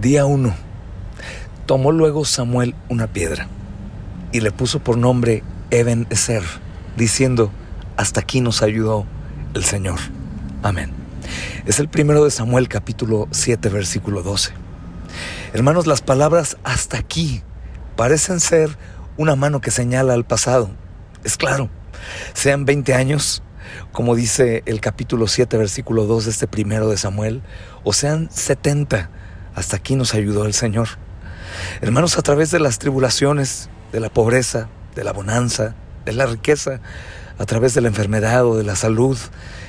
[0.00, 0.54] Día 1.
[1.66, 3.48] Tomó luego Samuel una piedra
[4.32, 6.42] y le puso por nombre Eben Ezer,
[6.96, 7.52] diciendo,
[7.98, 9.04] hasta aquí nos ayudó
[9.52, 9.98] el Señor.
[10.62, 10.90] Amén.
[11.66, 14.52] Es el primero de Samuel capítulo 7 versículo 12.
[15.52, 17.42] Hermanos, las palabras hasta aquí
[17.94, 18.78] parecen ser
[19.18, 20.70] una mano que señala al pasado.
[21.24, 21.68] Es claro,
[22.32, 23.42] sean 20 años,
[23.92, 27.42] como dice el capítulo 7 versículo 2 de este primero de Samuel,
[27.84, 29.10] o sean 70,
[29.54, 30.88] hasta aquí nos ayudó el Señor.
[31.80, 36.80] Hermanos, a través de las tribulaciones, de la pobreza, de la bonanza, de la riqueza,
[37.38, 39.18] a través de la enfermedad o de la salud,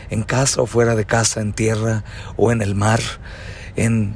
[0.09, 2.03] en casa o fuera de casa, en tierra
[2.35, 2.99] o en el mar,
[3.75, 4.15] en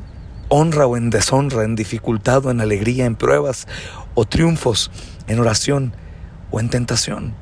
[0.50, 3.68] honra o en deshonra, en dificultad o en alegría, en pruebas
[4.13, 4.91] o triunfos,
[5.27, 5.96] en oración
[6.52, 7.34] o en tentación.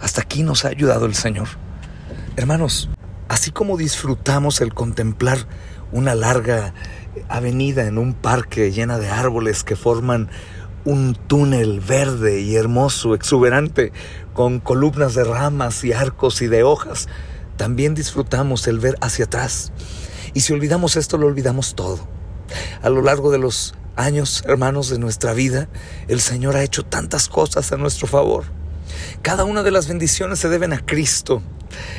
[0.00, 1.48] Hasta aquí nos ha ayudado el Señor.
[2.36, 2.90] Hermanos,
[3.28, 5.38] así como disfrutamos el contemplar
[5.96, 6.74] una larga
[7.28, 10.28] avenida en un parque llena de árboles que forman
[10.84, 13.92] un túnel verde y hermoso, exuberante,
[14.34, 17.08] con columnas de ramas y arcos y de hojas,
[17.56, 19.72] también disfrutamos el ver hacia atrás.
[20.34, 22.06] Y si olvidamos esto, lo olvidamos todo.
[22.82, 25.68] A lo largo de los años, hermanos, de nuestra vida,
[26.08, 28.44] el Señor ha hecho tantas cosas a nuestro favor.
[29.22, 31.42] Cada una de las bendiciones se deben a Cristo.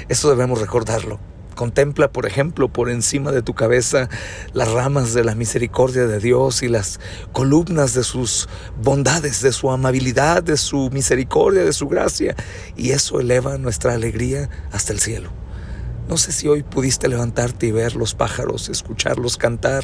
[0.08, 1.20] Eso debemos recordarlo.
[1.58, 4.10] Contempla, por ejemplo, por encima de tu cabeza
[4.54, 7.00] las ramas de la misericordia de Dios y las
[7.32, 8.48] columnas de sus
[8.80, 12.36] bondades, de su amabilidad, de su misericordia, de su gracia.
[12.76, 15.32] Y eso eleva nuestra alegría hasta el cielo.
[16.08, 19.84] No sé si hoy pudiste levantarte y ver los pájaros, escucharlos cantar.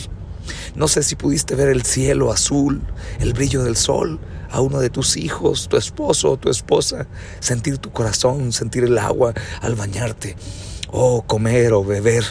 [0.76, 2.84] No sé si pudiste ver el cielo azul,
[3.20, 4.20] el brillo del sol,
[4.52, 7.08] a uno de tus hijos, tu esposo o tu esposa,
[7.40, 10.36] sentir tu corazón, sentir el agua al bañarte
[10.94, 12.24] oh, comer o beber.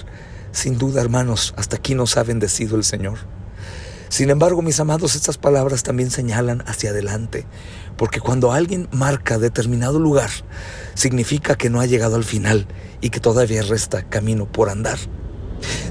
[0.52, 3.18] Sin duda, hermanos, hasta aquí nos ha bendecido el Señor.
[4.08, 7.46] Sin embargo, mis amados, estas palabras también señalan hacia adelante,
[7.96, 10.30] porque cuando alguien marca determinado lugar,
[10.94, 12.66] significa que no ha llegado al final
[13.00, 14.98] y que todavía resta camino por andar.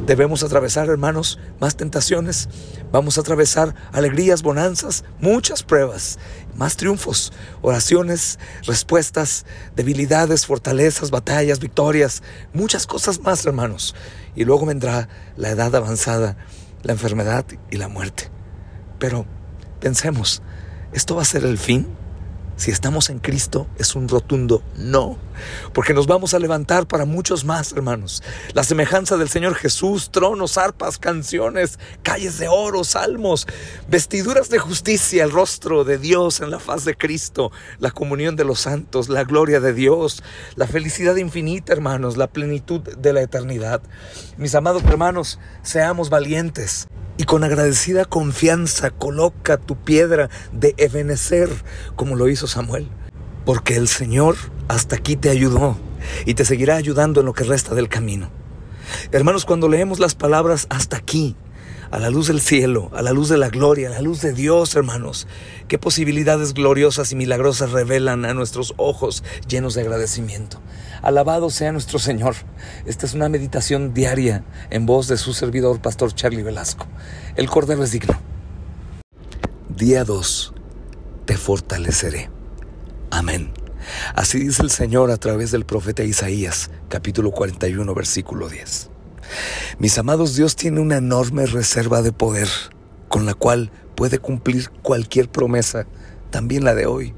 [0.06, 2.50] Debemos atravesar, hermanos, más tentaciones.
[2.92, 6.20] Vamos a atravesar alegrías, bonanzas, muchas pruebas,
[6.56, 9.46] más triunfos, oraciones, respuestas,
[9.76, 12.24] debilidades, fortalezas, batallas, victorias,
[12.54, 13.96] muchas cosas más, hermanos.
[14.36, 16.38] Y luego vendrá la edad avanzada,
[16.84, 18.30] la enfermedad y la muerte.
[19.00, 19.26] Pero
[19.80, 20.42] pensemos,
[20.94, 22.01] ¿esto va a ser el fin?
[22.62, 25.18] Si estamos en Cristo es un rotundo no,
[25.74, 28.22] porque nos vamos a levantar para muchos más, hermanos.
[28.54, 33.48] La semejanza del Señor Jesús, tronos, arpas, canciones, calles de oro, salmos,
[33.88, 38.46] vestiduras de justicia, el rostro de Dios en la faz de Cristo, la comunión de
[38.46, 40.22] los santos, la gloria de Dios,
[40.56, 43.82] la felicidad infinita, hermanos, la plenitud de la eternidad.
[44.38, 46.88] Mis amados hermanos, seamos valientes
[47.22, 51.50] y con agradecida confianza coloca tu piedra de Ebenecer,
[51.96, 52.88] como lo hizo Samuel.
[53.46, 54.38] Porque el Señor
[54.68, 55.78] hasta aquí te ayudó
[56.26, 58.32] y te seguirá ayudando en lo que resta del camino.
[59.12, 61.36] Hermanos, cuando leemos las palabras hasta aquí,
[61.92, 64.34] a la luz del cielo, a la luz de la gloria, a la luz de
[64.34, 65.28] Dios, hermanos.
[65.68, 70.62] Qué posibilidades gloriosas y milagrosas revelan a nuestros ojos llenos de agradecimiento.
[71.02, 72.36] Alabado sea nuestro Señor.
[72.86, 76.88] Esta es una meditación diaria en voz de su servidor, Pastor Charlie Velasco.
[77.36, 78.18] El Cordero es digno.
[79.68, 80.54] Día 2.
[81.26, 82.30] Te fortaleceré.
[83.10, 83.52] Amén.
[84.16, 88.91] Así dice el Señor a través del profeta Isaías, capítulo 41, versículo 10.
[89.80, 92.48] Mis amados, Dios tiene una enorme reserva de poder
[93.08, 95.86] con la cual puede cumplir cualquier promesa,
[96.30, 97.14] también la de hoy,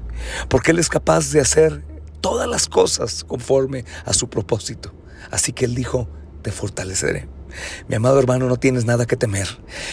[0.48, 1.84] porque Él es capaz de hacer
[2.20, 4.92] todas las cosas conforme a su propósito.
[5.30, 6.08] Así que Él dijo,
[6.42, 7.28] te fortaleceré.
[7.88, 9.48] Mi amado hermano, no tienes nada que temer.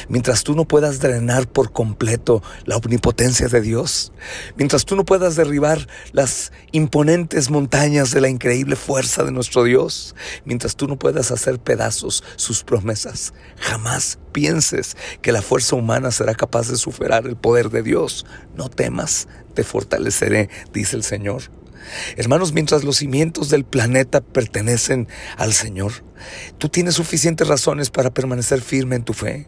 [0.09, 4.11] Mientras tú no puedas drenar por completo la omnipotencia de Dios,
[4.55, 10.15] mientras tú no puedas derribar las imponentes montañas de la increíble fuerza de nuestro Dios,
[10.45, 16.35] mientras tú no puedas hacer pedazos sus promesas, jamás pienses que la fuerza humana será
[16.35, 18.25] capaz de superar el poder de Dios.
[18.55, 21.60] No temas, te fortaleceré, dice el Señor.
[22.17, 25.07] Hermanos, mientras los cimientos del planeta pertenecen
[25.37, 25.91] al Señor,
[26.57, 29.47] tú tienes suficientes razones para permanecer firme en tu fe.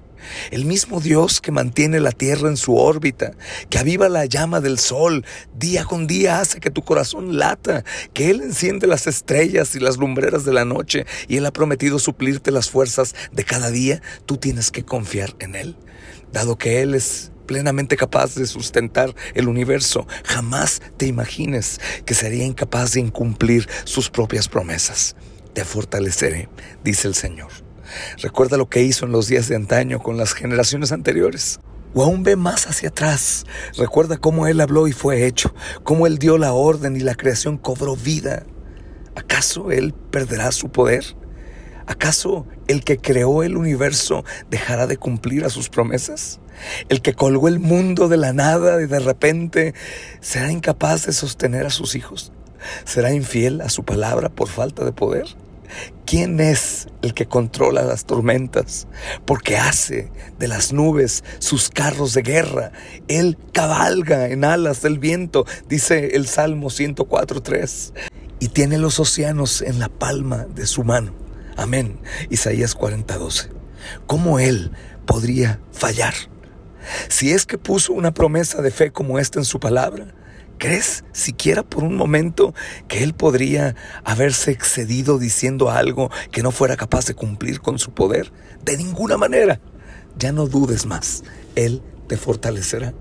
[0.51, 3.33] El mismo Dios que mantiene la tierra en su órbita,
[3.69, 7.83] que aviva la llama del sol, día con día hace que tu corazón lata,
[8.13, 12.00] que Él enciende las estrellas y las lumbreras de la noche y Él ha prometido
[12.00, 15.75] suplirte las fuerzas de cada día, tú tienes que confiar en Él,
[16.31, 20.07] dado que Él es plenamente capaz de sustentar el universo.
[20.25, 25.16] Jamás te imagines que sería incapaz de incumplir sus propias promesas.
[25.54, 26.50] Te fortaleceré,
[26.84, 27.51] dice el Señor.
[28.18, 31.60] Recuerda lo que hizo en los días de antaño con las generaciones anteriores.
[31.94, 33.45] O aún ve más hacia atrás.
[33.78, 35.54] Recuerda cómo Él habló y fue hecho,
[35.84, 38.45] cómo Él dio la orden y la creación cobró vida.
[39.16, 41.06] ¿Acaso Él perderá su poder?
[41.86, 46.40] ¿Acaso el que creó el universo dejará de cumplir a sus promesas?
[46.89, 49.74] ¿El que colgó el mundo de la nada y de repente
[50.21, 52.31] será incapaz de sostener a sus hijos?
[52.86, 55.25] ¿Será infiel a su palabra por falta de poder?
[56.06, 58.88] ¿Quién es el que controla las tormentas?
[59.25, 62.71] Porque hace de las nubes sus carros de guerra.
[63.07, 67.94] Él cabalga en alas del viento, dice el Salmo 104.3.
[68.39, 71.13] Y tiene los océanos en la palma de su mano.
[71.56, 72.00] Amén.
[72.30, 73.50] Isaías 40:12.
[74.06, 74.71] ¿Cómo Él
[75.06, 76.13] podría fallar?
[77.09, 80.07] Si es que puso una promesa de fe como esta en su palabra,
[80.57, 82.53] ¿crees siquiera por un momento
[82.88, 87.94] que Él podría haberse excedido diciendo algo que no fuera capaz de cumplir con su
[87.94, 88.31] poder?
[88.63, 89.59] De ninguna manera.
[90.18, 91.24] Ya no dudes más.
[91.56, 92.94] Él te fortalecerá.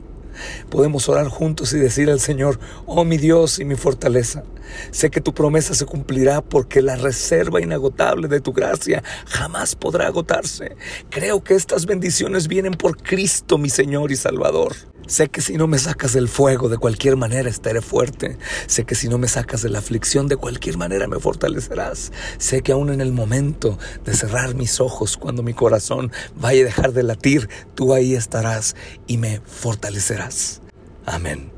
[0.70, 4.44] Podemos orar juntos y decir al Señor, oh mi Dios y mi fortaleza,
[4.90, 10.06] sé que tu promesa se cumplirá porque la reserva inagotable de tu gracia jamás podrá
[10.06, 10.76] agotarse.
[11.10, 14.91] Creo que estas bendiciones vienen por Cristo mi Señor y Salvador.
[15.06, 18.38] Sé que si no me sacas del fuego de cualquier manera estaré fuerte.
[18.66, 22.12] Sé que si no me sacas de la aflicción de cualquier manera me fortalecerás.
[22.38, 26.64] Sé que aún en el momento de cerrar mis ojos, cuando mi corazón vaya a
[26.64, 28.76] dejar de latir, tú ahí estarás
[29.06, 30.62] y me fortalecerás.
[31.04, 31.50] Amén.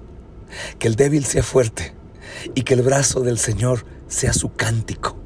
[0.79, 1.95] Que el débil sea fuerte
[2.55, 5.17] y que el brazo del Señor sea su cántico.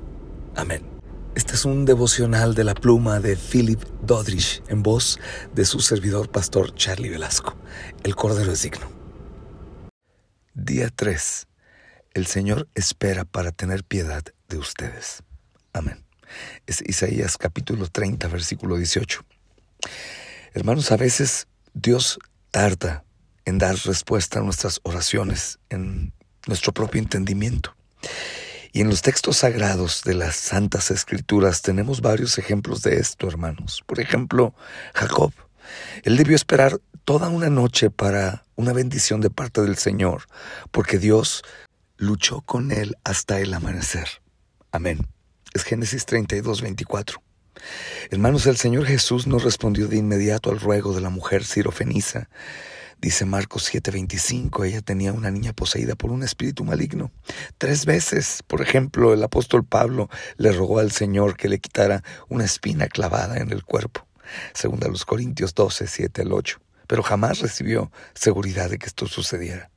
[0.55, 0.98] Amén.
[1.39, 5.21] Este es un devocional de la pluma de Philip Dodrich en voz
[5.55, 7.57] de su servidor pastor Charlie Velasco.
[8.03, 8.91] El Cordero es digno.
[10.55, 11.47] Día 3.
[12.15, 15.23] El Señor espera para tener piedad de ustedes.
[15.73, 16.05] Amén.
[16.67, 19.25] Es Isaías capítulo 30, versículo 18.
[20.55, 22.19] Hermanos, a veces Dios
[22.51, 23.05] tarda
[23.45, 26.13] en dar respuesta a nuestras oraciones en
[26.49, 27.77] nuestro propio entendimiento.
[28.73, 33.83] Y en los textos sagrados de las Santas Escrituras tenemos varios ejemplos de esto, hermanos.
[33.87, 34.55] Por ejemplo,
[34.95, 35.33] Jacob.
[36.03, 40.25] Él debió esperar toda una noche para una bendición de parte del Señor,
[40.71, 41.43] porque Dios
[41.97, 44.09] luchó con él hasta el amanecer.
[44.73, 45.07] Amén.
[45.55, 47.23] Es Génesis 32, 24.
[48.11, 52.29] Hermanos, el Señor Jesús no respondió de inmediato al ruego de la mujer sirofenisa
[53.01, 57.13] Dice Marcos 7:25, ella tenía una niña poseída por un espíritu maligno.
[57.57, 62.45] Tres veces, por ejemplo, el apóstol Pablo le rogó al Señor que le quitara una
[62.45, 64.07] espina clavada en el cuerpo.
[64.53, 66.61] Según los Corintios 12, 7 al 8.
[66.87, 69.71] Pero jamás recibió seguridad de que esto sucediera.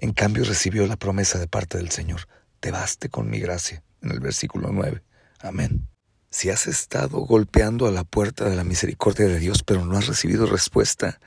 [0.00, 2.28] En cambio recibió la promesa de parte del Señor,
[2.60, 5.02] te baste con mi gracia, en el versículo 9.
[5.40, 5.88] Amén.
[6.30, 10.06] Si has estado golpeando a la puerta de la misericordia de Dios, pero no has
[10.06, 11.20] recibido respuesta,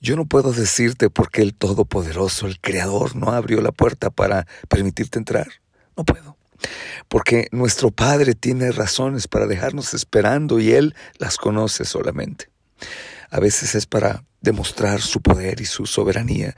[0.00, 4.46] yo no puedo decirte por qué el Todopoderoso, el Creador, no abrió la puerta para
[4.68, 5.48] permitirte entrar.
[5.96, 6.36] No puedo.
[7.08, 12.50] Porque nuestro Padre tiene razones para dejarnos esperando y Él las conoce solamente.
[13.30, 16.54] A veces es para demostrar su poder y su soberanía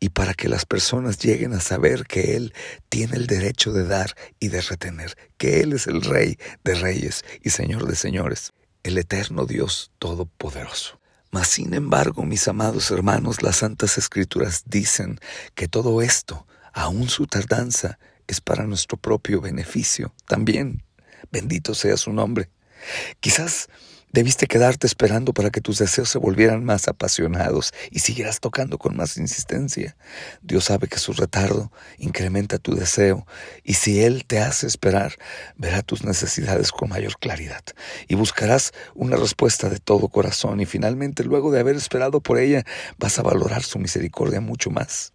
[0.00, 2.54] y para que las personas lleguen a saber que Él
[2.88, 7.24] tiene el derecho de dar y de retener, que Él es el Rey de reyes
[7.42, 8.52] y Señor de señores,
[8.82, 10.98] el eterno Dios Todopoderoso.
[11.30, 15.18] Mas, sin embargo, mis amados hermanos, las Santas Escrituras dicen
[15.54, 20.82] que todo esto, aun su tardanza, es para nuestro propio beneficio también.
[21.30, 22.48] Bendito sea su nombre.
[23.20, 23.68] Quizás
[24.12, 28.96] Debiste quedarte esperando para que tus deseos se volvieran más apasionados y siguieras tocando con
[28.96, 29.96] más insistencia.
[30.42, 33.26] Dios sabe que su retardo incrementa tu deseo
[33.62, 35.16] y si Él te hace esperar,
[35.56, 37.62] verá tus necesidades con mayor claridad
[38.08, 42.64] y buscarás una respuesta de todo corazón y finalmente luego de haber esperado por ella
[42.98, 45.12] vas a valorar su misericordia mucho más.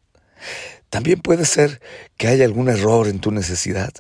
[0.89, 1.81] También puede ser
[2.17, 3.93] que haya algún error en tu necesidad,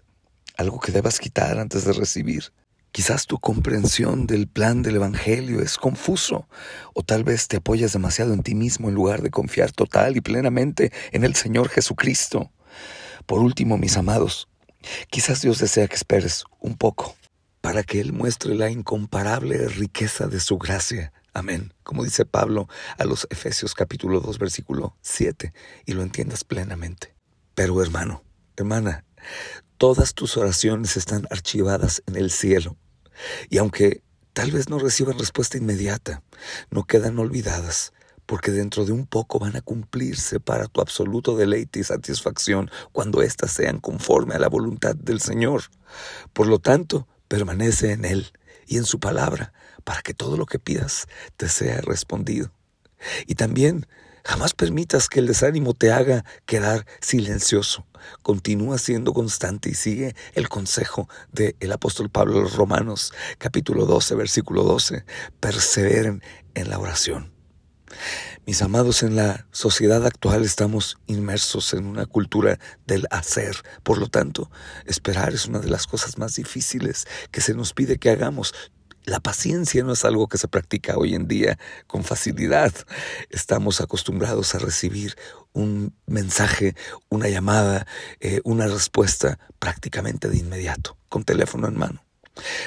[0.57, 2.51] algo que debas quitar antes de recibir.
[2.91, 6.49] Quizás tu comprensión del plan del Evangelio es confuso
[6.93, 10.21] o tal vez te apoyas demasiado en ti mismo en lugar de confiar total y
[10.21, 12.51] plenamente en el Señor Jesucristo.
[13.25, 14.49] Por último, mis amados,
[15.09, 17.15] quizás Dios desea que esperes un poco
[17.61, 21.13] para que Él muestre la incomparable riqueza de su gracia.
[21.33, 21.73] Amén.
[21.83, 22.67] Como dice Pablo
[22.97, 25.53] a los Efesios capítulo 2 versículo 7
[25.85, 27.15] y lo entiendas plenamente.
[27.55, 28.25] Pero hermano,
[28.57, 29.05] hermana,
[29.77, 32.77] Todas tus oraciones están archivadas en el cielo.
[33.49, 36.23] Y aunque tal vez no reciban respuesta inmediata,
[36.69, 37.93] no quedan olvidadas,
[38.25, 43.21] porque dentro de un poco van a cumplirse para tu absoluto deleite y satisfacción cuando
[43.21, 45.63] éstas sean conforme a la voluntad del Señor.
[46.33, 48.31] Por lo tanto, permanece en Él
[48.67, 52.51] y en su palabra para que todo lo que pidas te sea respondido.
[53.25, 53.87] Y también
[54.23, 57.85] jamás permitas que el desánimo te haga quedar silencioso.
[58.21, 64.15] Continúa siendo constante y sigue el consejo del apóstol Pablo a los Romanos, capítulo 12,
[64.15, 65.05] versículo 12.
[65.39, 66.23] Perseveren
[66.55, 67.31] en la oración.
[68.47, 73.55] Mis amados, en la sociedad actual estamos inmersos en una cultura del hacer.
[73.83, 74.49] Por lo tanto,
[74.85, 78.53] esperar es una de las cosas más difíciles que se nos pide que hagamos.
[79.05, 82.71] La paciencia no es algo que se practica hoy en día con facilidad.
[83.29, 85.15] Estamos acostumbrados a recibir
[85.53, 86.75] un mensaje,
[87.09, 87.87] una llamada,
[88.19, 92.03] eh, una respuesta prácticamente de inmediato, con teléfono en mano.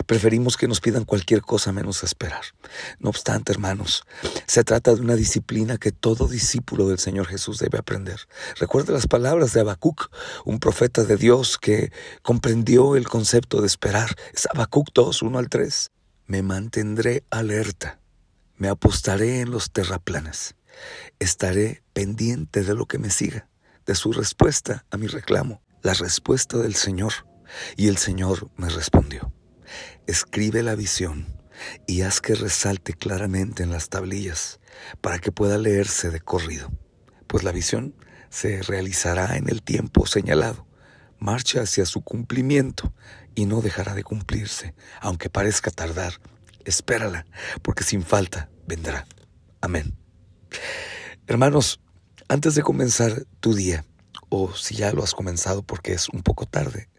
[0.07, 2.43] Preferimos que nos pidan cualquier cosa menos esperar.
[2.99, 4.05] No obstante, hermanos,
[4.47, 8.21] se trata de una disciplina que todo discípulo del Señor Jesús debe aprender.
[8.59, 10.11] Recuerda las palabras de Habacuc,
[10.45, 14.14] un profeta de Dios que comprendió el concepto de esperar.
[14.35, 15.91] Es Habacuc 2, 1 al 3.
[16.26, 18.00] Me mantendré alerta,
[18.57, 20.57] me apostaré en los terraplanes,
[21.19, 23.50] estaré pendiente de lo que me siga,
[23.85, 27.12] de su respuesta a mi reclamo, la respuesta del Señor.
[27.76, 29.35] Y el Señor me respondió,
[30.07, 31.26] escribe la visión
[31.87, 34.61] y haz que resalte claramente en las tablillas
[35.02, 36.73] para que pueda leerse de corrido,
[37.26, 37.95] pues la visión
[38.31, 40.66] se realizará en el tiempo señalado
[41.25, 42.93] marcha hacia su cumplimiento
[43.35, 46.21] y no dejará de cumplirse, aunque parezca tardar.
[46.66, 47.25] Espérala,
[47.62, 49.07] porque sin falta vendrá.
[49.62, 49.97] Amén.
[51.26, 51.81] Hermanos,
[52.28, 53.87] antes de comenzar tu día,
[54.28, 56.90] o si ya lo has comenzado porque es un poco tarde,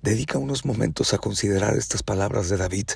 [0.00, 2.88] dedica unos momentos a considerar estas palabras de David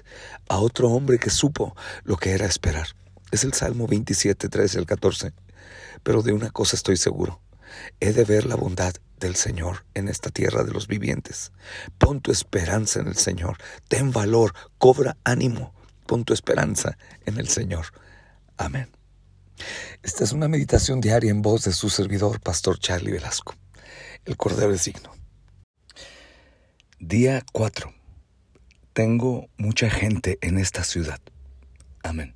[0.49, 2.89] a otro hombre que supo lo que era esperar.
[3.31, 5.35] Es el Salmo 27, 13 al 14.
[6.03, 7.43] Pero de una cosa estoy seguro,
[8.01, 11.53] he de ver la bondad del Señor en esta tierra de los vivientes.
[11.99, 13.59] Pon tu esperanza en el Señor.
[13.89, 15.75] Ten valor, cobra ánimo.
[16.07, 17.87] Pon tu esperanza en el Señor.
[18.57, 18.91] Amén.
[20.03, 23.55] Esta es una meditación diaria en voz de su servidor, Pastor Charlie Velasco.
[24.25, 25.13] El Cordero es Signo.
[26.99, 27.93] Día 4.
[28.93, 31.21] Tengo mucha gente en esta ciudad.
[32.03, 32.35] Amén.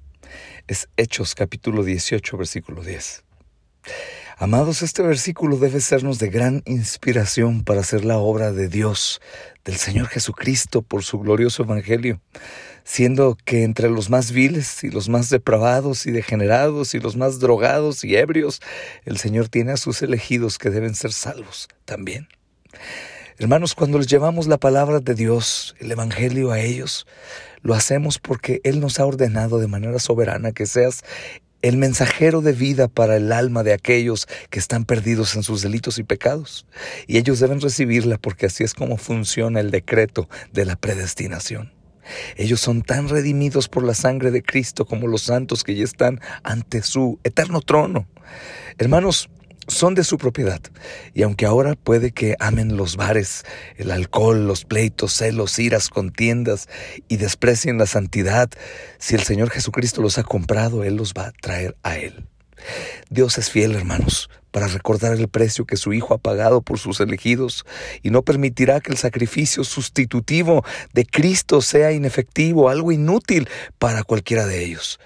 [0.67, 3.25] Es Hechos capítulo 18, versículo 10.
[4.43, 9.21] Amados, este versículo debe sernos de gran inspiración para hacer la obra de Dios,
[9.67, 12.23] del Señor Jesucristo, por su glorioso Evangelio,
[12.83, 17.39] siendo que entre los más viles y los más depravados y degenerados y los más
[17.39, 18.63] drogados y ebrios,
[19.05, 22.27] el Señor tiene a sus elegidos que deben ser salvos también.
[23.37, 27.07] Hermanos, cuando les llevamos la palabra de Dios, el Evangelio a ellos,
[27.61, 31.05] lo hacemos porque Él nos ha ordenado de manera soberana que seas
[31.63, 35.99] el mensajero de vida para el alma de aquellos que están perdidos en sus delitos
[35.99, 36.67] y pecados.
[37.07, 41.73] Y ellos deben recibirla porque así es como funciona el decreto de la predestinación.
[42.37, 46.21] Ellos son tan redimidos por la sangre de Cristo como los santos que ya están
[46.43, 48.09] ante su eterno trono.
[48.79, 49.29] Hermanos,
[49.71, 50.61] son de su propiedad.
[51.15, 53.45] Y aunque ahora puede que amen los bares,
[53.77, 56.69] el alcohol, los pleitos, celos, iras, contiendas
[57.09, 58.51] y desprecien la santidad,
[58.99, 62.27] si el Señor Jesucristo los ha comprado, Él los va a traer a Él.
[63.09, 67.01] Dios es fiel, hermanos, para recordar el precio que su Hijo ha pagado por sus
[67.01, 67.65] elegidos
[68.03, 73.49] y no permitirá que el sacrificio sustitutivo de Cristo sea inefectivo, algo inútil
[73.79, 74.99] para cualquiera de ellos.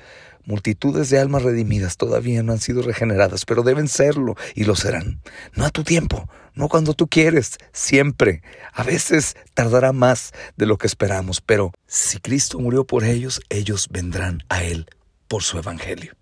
[0.47, 5.21] Multitudes de almas redimidas todavía no han sido regeneradas, pero deben serlo y lo serán.
[5.55, 8.43] No a tu tiempo, no cuando tú quieres, siempre.
[8.73, 13.89] A veces tardará más de lo que esperamos, pero si Cristo murió por ellos, ellos
[13.91, 14.87] vendrán a Él
[15.29, 16.15] por su Evangelio.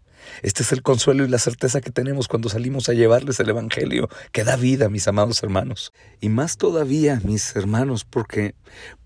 [0.43, 4.09] Este es el consuelo y la certeza que tenemos cuando salimos a llevarles el Evangelio
[4.31, 5.93] que da vida, mis amados hermanos.
[6.21, 8.55] Y más todavía, mis hermanos, porque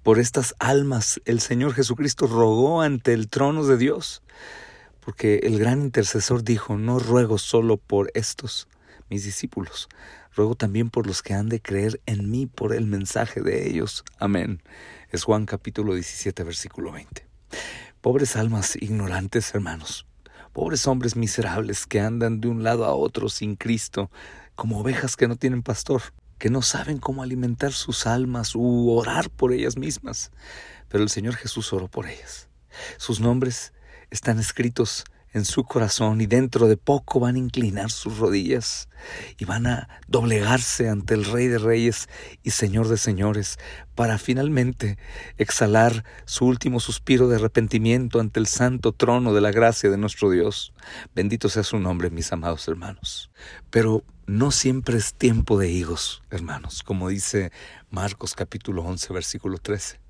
[0.03, 4.23] por estas almas el Señor Jesucristo rogó ante el trono de Dios
[5.07, 8.67] porque el gran intercesor dijo, no ruego solo por estos,
[9.09, 9.89] mis discípulos,
[10.35, 14.03] ruego también por los que han de creer en mí por el mensaje de ellos.
[14.19, 14.65] Amén.
[15.13, 17.25] Es Juan capítulo 17, versículo 20.
[18.01, 20.07] Pobres almas ignorantes, hermanos,
[20.53, 24.11] pobres hombres miserables que andan de un lado a otro sin Cristo,
[24.57, 26.03] como ovejas que no tienen pastor,
[26.37, 30.33] que no saben cómo alimentar sus almas u orar por ellas mismas.
[30.89, 32.49] Pero el Señor Jesús oró por ellas.
[32.97, 33.73] Sus nombres
[34.11, 35.05] están escritos
[35.37, 38.89] en su corazón y dentro de poco van a inclinar sus rodillas
[39.39, 42.09] y van a doblegarse ante el Rey de Reyes
[42.43, 43.59] y Señor de Señores
[43.95, 44.97] para finalmente
[45.37, 50.31] exhalar su último suspiro de arrepentimiento ante el santo trono de la gracia de nuestro
[50.31, 50.73] Dios.
[51.15, 53.31] Bendito sea su nombre, mis amados hermanos.
[53.69, 57.53] Pero no siempre es tiempo de higos, hermanos, como dice
[57.91, 60.06] Marcos capítulo 11, versículo 13.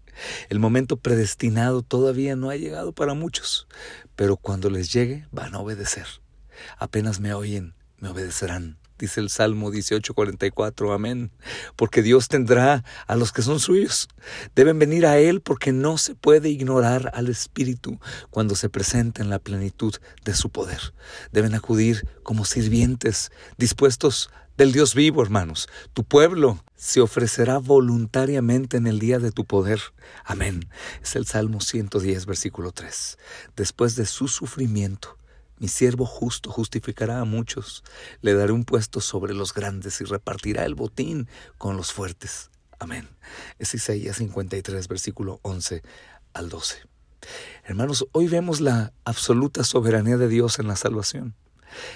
[0.49, 3.67] El momento predestinado todavía no ha llegado para muchos,
[4.15, 6.07] pero cuando les llegue van a obedecer.
[6.79, 11.31] Apenas me oyen, me obedecerán dice el Salmo 18:44, amén,
[11.77, 14.09] porque Dios tendrá a los que son suyos.
[14.55, 17.99] Deben venir a Él porque no se puede ignorar al Espíritu
[18.31, 19.95] cuando se presenta en la plenitud
[20.25, 20.95] de su poder.
[21.33, 25.69] Deben acudir como sirvientes, dispuestos del Dios vivo, hermanos.
[25.93, 29.81] Tu pueblo se ofrecerá voluntariamente en el día de tu poder.
[30.25, 30.69] Amén.
[31.03, 33.19] Es el Salmo 110, versículo 3.
[33.57, 35.19] Después de su sufrimiento,
[35.59, 37.83] mi siervo justo justificará a muchos,
[38.21, 42.51] le daré un puesto sobre los grandes y repartirá el botín con los fuertes.
[42.79, 43.09] Amén.
[43.59, 45.83] Es Isaías 53, versículo 11
[46.35, 46.77] al 12.
[47.65, 51.35] Hermanos, hoy vemos la absoluta soberanía de Dios en la salvación.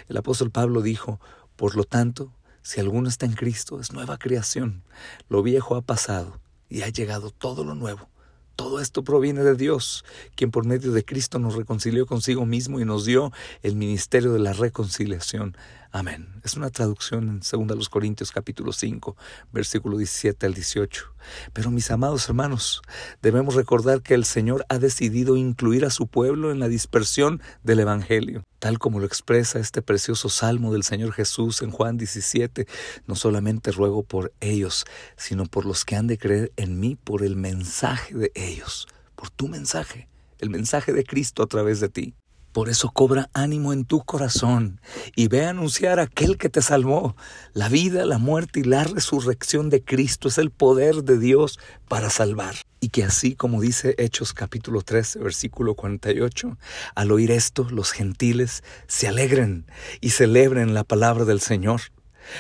[0.08, 1.20] El apóstol Pablo dijo,
[1.56, 4.82] por lo tanto, si alguno está en Cristo, es nueva creación.
[5.28, 8.08] Lo viejo ha pasado y ha llegado todo lo nuevo.
[8.56, 12.84] Todo esto proviene de Dios, quien por medio de Cristo nos reconcilió consigo mismo y
[12.84, 15.56] nos dio el ministerio de la reconciliación.
[15.92, 16.28] Amén.
[16.44, 19.16] Es una traducción en 2 Corintios capítulo 5,
[19.50, 21.12] versículo 17 al 18.
[21.52, 22.80] Pero mis amados hermanos,
[23.22, 27.80] debemos recordar que el Señor ha decidido incluir a su pueblo en la dispersión del
[27.80, 32.68] Evangelio, tal como lo expresa este precioso salmo del Señor Jesús en Juan 17.
[33.08, 34.84] No solamente ruego por ellos,
[35.16, 39.30] sino por los que han de creer en mí por el mensaje de ellos, por
[39.30, 42.14] tu mensaje, el mensaje de Cristo a través de ti.
[42.52, 44.80] Por eso cobra ánimo en tu corazón
[45.14, 47.14] y ve a anunciar aquel que te salvó.
[47.52, 52.10] La vida, la muerte y la resurrección de Cristo es el poder de Dios para
[52.10, 52.56] salvar.
[52.80, 56.58] Y que así como dice Hechos capítulo 13, versículo 48,
[56.94, 59.66] al oír esto los gentiles se alegren
[60.00, 61.82] y celebren la palabra del Señor,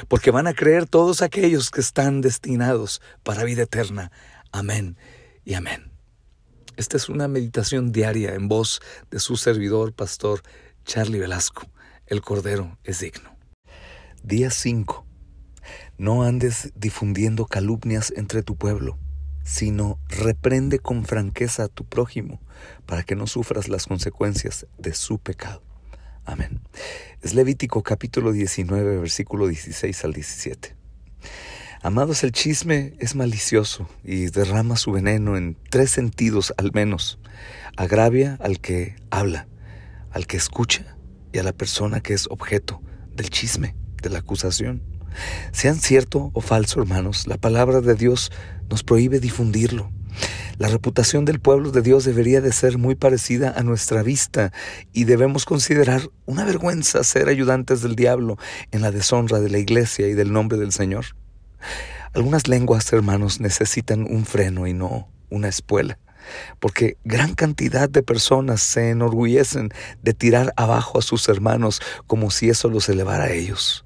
[0.08, 4.10] porque van a creer todos aquellos que están destinados para vida eterna.
[4.50, 4.96] Amén
[5.44, 5.89] y amén.
[6.80, 10.40] Esta es una meditación diaria en voz de su servidor, pastor
[10.86, 11.70] Charlie Velasco.
[12.06, 13.36] El Cordero es digno.
[14.22, 15.04] Día 5.
[15.98, 18.98] No andes difundiendo calumnias entre tu pueblo,
[19.44, 22.40] sino reprende con franqueza a tu prójimo
[22.86, 25.62] para que no sufras las consecuencias de su pecado.
[26.24, 26.62] Amén.
[27.20, 30.79] Es Levítico capítulo 19, versículo 16 al 17.
[31.82, 37.18] Amados, el chisme es malicioso y derrama su veneno en tres sentidos al menos.
[37.74, 39.48] Agravia al que habla,
[40.10, 40.98] al que escucha
[41.32, 42.82] y a la persona que es objeto
[43.16, 44.82] del chisme, de la acusación.
[45.52, 48.30] Sean cierto o falso, hermanos, la palabra de Dios
[48.68, 49.90] nos prohíbe difundirlo.
[50.58, 54.52] La reputación del pueblo de Dios debería de ser muy parecida a nuestra vista
[54.92, 58.36] y debemos considerar una vergüenza ser ayudantes del diablo
[58.70, 61.06] en la deshonra de la iglesia y del nombre del Señor.
[62.12, 65.98] Algunas lenguas, hermanos, necesitan un freno y no una espuela,
[66.58, 69.70] porque gran cantidad de personas se enorgullecen
[70.02, 73.84] de tirar abajo a sus hermanos como si eso los elevara a ellos.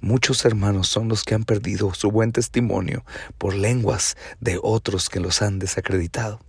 [0.00, 3.04] Muchos hermanos son los que han perdido su buen testimonio
[3.36, 6.40] por lenguas de otros que los han desacreditado.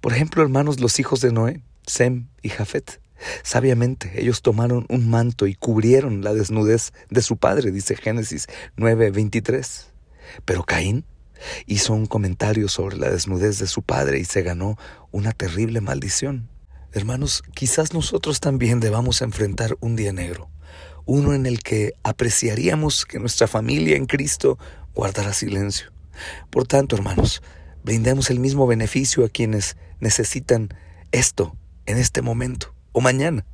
[0.00, 3.00] Por ejemplo, hermanos, los hijos de Noé, Sem y Jafet.
[3.42, 9.86] Sabiamente ellos tomaron un manto y cubrieron la desnudez de su padre, dice Génesis 9:23.
[10.44, 11.04] Pero Caín
[11.66, 14.78] hizo un comentario sobre la desnudez de su padre y se ganó
[15.10, 16.48] una terrible maldición.
[16.92, 20.50] Hermanos, quizás nosotros también debamos enfrentar un día negro,
[21.06, 24.58] uno en el que apreciaríamos que nuestra familia en Cristo
[24.94, 25.92] guardará silencio.
[26.50, 27.42] Por tanto, hermanos,
[27.84, 30.68] brindemos el mismo beneficio a quienes necesitan
[31.12, 31.56] esto
[31.86, 33.44] en este momento o mañana.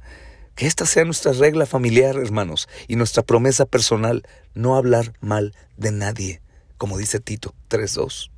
[0.55, 5.93] Que esta sea nuestra regla familiar, hermanos, y nuestra promesa personal, no hablar mal de
[5.93, 6.41] nadie,
[6.79, 8.31] como dice Tito 3.2.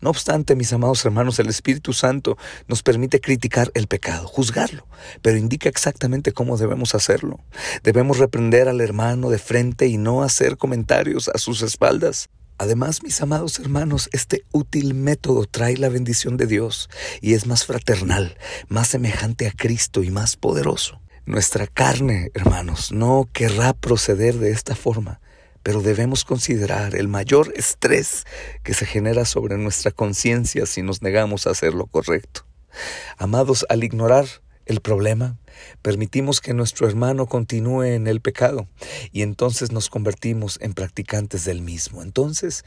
[0.00, 4.86] No obstante, mis amados hermanos, el Espíritu Santo nos permite criticar el pecado, juzgarlo,
[5.22, 7.40] pero indica exactamente cómo debemos hacerlo.
[7.82, 12.28] Debemos reprender al hermano de frente y no hacer comentarios a sus espaldas.
[12.62, 16.88] Además, mis amados hermanos, este útil método trae la bendición de Dios
[17.20, 21.00] y es más fraternal, más semejante a Cristo y más poderoso.
[21.26, 25.20] Nuestra carne, hermanos, no querrá proceder de esta forma,
[25.64, 28.26] pero debemos considerar el mayor estrés
[28.62, 32.46] que se genera sobre nuestra conciencia si nos negamos a hacer lo correcto.
[33.18, 34.26] Amados, al ignorar
[34.66, 35.38] el problema,
[35.82, 38.68] permitimos que nuestro hermano continúe en el pecado
[39.12, 42.02] y entonces nos convertimos en practicantes del mismo.
[42.02, 42.64] Entonces,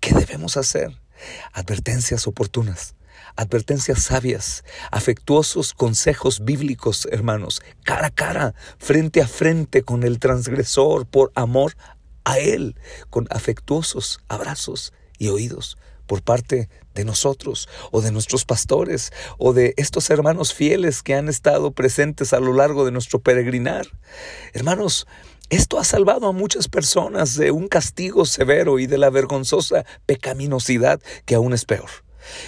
[0.00, 1.00] ¿qué debemos hacer?
[1.52, 2.94] Advertencias oportunas,
[3.36, 11.06] advertencias sabias, afectuosos consejos bíblicos, hermanos, cara a cara, frente a frente con el transgresor
[11.06, 11.76] por amor
[12.24, 12.76] a él,
[13.08, 15.76] con afectuosos abrazos y oídos
[16.10, 21.28] por parte de nosotros o de nuestros pastores o de estos hermanos fieles que han
[21.28, 23.86] estado presentes a lo largo de nuestro peregrinar.
[24.52, 25.06] Hermanos,
[25.50, 31.00] esto ha salvado a muchas personas de un castigo severo y de la vergonzosa pecaminosidad
[31.26, 31.90] que aún es peor.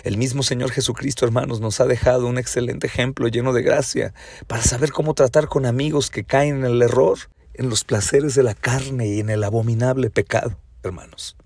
[0.02, 4.12] El mismo Señor Jesucristo, hermanos, nos ha dejado un excelente ejemplo lleno de gracia
[4.48, 7.16] para saber cómo tratar con amigos que caen en el error,
[7.54, 11.36] en los placeres de la carne y en el abominable pecado, hermanos.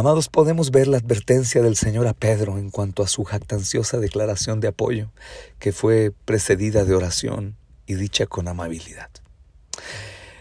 [0.00, 4.58] Amados, podemos ver la advertencia del Señor a Pedro en cuanto a su jactanciosa declaración
[4.58, 5.12] de apoyo,
[5.58, 9.10] que fue precedida de oración y dicha con amabilidad.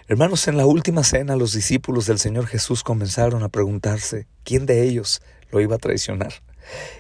[0.07, 4.83] Hermanos, en la última cena los discípulos del Señor Jesús comenzaron a preguntarse quién de
[4.83, 6.35] ellos lo iba a traicionar.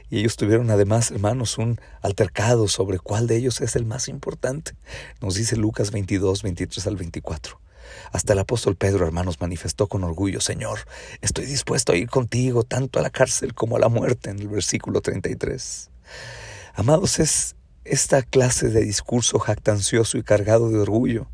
[0.09, 4.73] Y ellos tuvieron además, hermanos, un altercado sobre cuál de ellos es el más importante.
[5.21, 7.68] Nos dice Lucas 22, 23 al 24.
[8.11, 10.79] Hasta el apóstol Pedro, hermanos, manifestó con orgullo, Señor,
[11.21, 14.47] estoy dispuesto a ir contigo tanto a la cárcel como a la muerte, en el
[14.47, 15.89] versículo 33.
[16.75, 21.27] Amados, es esta clase de discurso jactancioso y cargado de orgullo,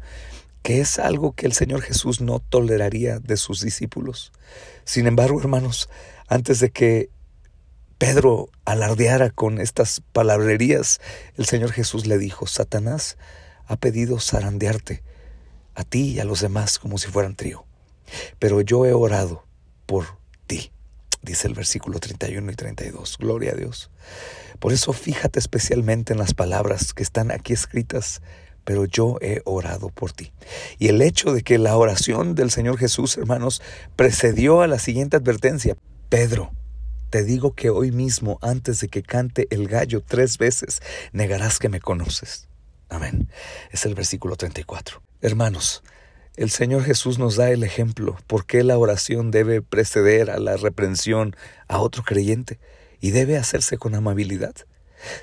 [0.63, 4.31] que es algo que el Señor Jesús no toleraría de sus discípulos.
[4.83, 5.89] Sin embargo, hermanos,
[6.27, 7.09] antes de que
[7.97, 10.99] Pedro alardeara con estas palabrerías,
[11.37, 13.17] el Señor Jesús le dijo, Satanás
[13.67, 15.03] ha pedido zarandearte
[15.75, 17.65] a ti y a los demás como si fueran trío,
[18.39, 19.45] pero yo he orado
[19.85, 20.05] por
[20.47, 20.71] ti,
[21.21, 23.91] dice el versículo 31 y 32, gloria a Dios.
[24.59, 28.21] Por eso fíjate especialmente en las palabras que están aquí escritas,
[28.63, 30.31] pero yo he orado por ti.
[30.79, 33.61] Y el hecho de que la oración del Señor Jesús, hermanos,
[33.95, 35.77] precedió a la siguiente advertencia,
[36.09, 36.51] Pedro,
[37.09, 40.81] te digo que hoy mismo, antes de que cante el gallo tres veces,
[41.13, 42.47] negarás que me conoces.
[42.89, 43.29] Amén.
[43.71, 45.01] Es el versículo 34.
[45.21, 45.83] Hermanos,
[46.35, 50.57] el Señor Jesús nos da el ejemplo por qué la oración debe preceder a la
[50.57, 51.35] reprensión
[51.67, 52.59] a otro creyente
[52.99, 54.53] y debe hacerse con amabilidad.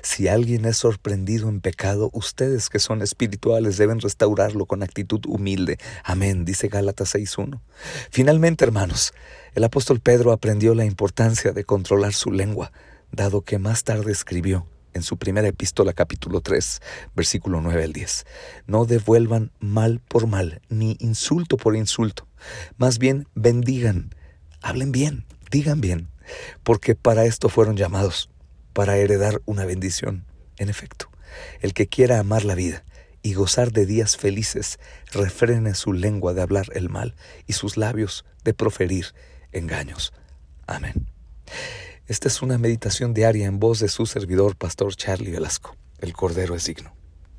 [0.01, 5.77] Si alguien es sorprendido en pecado, ustedes que son espirituales deben restaurarlo con actitud humilde.
[6.03, 7.59] Amén, dice Gálatas 6.1.
[8.09, 9.13] Finalmente, hermanos,
[9.55, 12.71] el apóstol Pedro aprendió la importancia de controlar su lengua,
[13.11, 16.81] dado que más tarde escribió en su primera epístola capítulo 3,
[17.15, 18.25] versículo 9 al 10.
[18.67, 22.27] No devuelvan mal por mal, ni insulto por insulto.
[22.77, 24.13] Más bien bendigan,
[24.61, 26.09] hablen bien, digan bien,
[26.63, 28.29] porque para esto fueron llamados
[28.73, 30.25] para heredar una bendición.
[30.57, 31.09] En efecto,
[31.61, 32.83] el que quiera amar la vida
[33.21, 34.79] y gozar de días felices,
[35.11, 37.15] refrene su lengua de hablar el mal
[37.47, 39.07] y sus labios de proferir
[39.51, 40.13] engaños.
[40.67, 41.07] Amén.
[42.05, 45.77] Esta es una meditación diaria en voz de su servidor, Pastor Charlie Velasco.
[45.99, 47.02] El Cordero es digno.